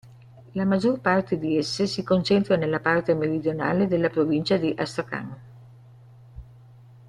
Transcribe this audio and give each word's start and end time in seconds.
La 0.55 0.65
maggior 0.65 0.99
parte 0.99 1.37
di 1.37 1.57
esse 1.59 1.85
si 1.85 2.01
concentra 2.01 2.55
nella 2.55 2.79
parte 2.79 3.13
meridionale 3.13 3.85
della 3.87 4.09
provincia 4.09 4.57
di 4.57 4.73
Astrachan'. 4.75 5.37